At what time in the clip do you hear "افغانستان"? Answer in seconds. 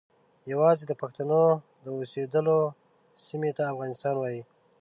3.71-4.15